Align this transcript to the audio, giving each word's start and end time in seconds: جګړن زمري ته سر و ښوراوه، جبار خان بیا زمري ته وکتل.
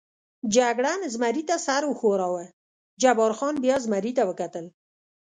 جګړن 0.55 0.99
زمري 1.13 1.43
ته 1.49 1.55
سر 1.65 1.81
و 1.87 1.91
ښوراوه، 1.99 2.43
جبار 3.01 3.31
خان 3.37 3.55
بیا 3.63 3.75
زمري 3.85 4.11
ته 4.17 4.23
وکتل. 4.29 4.65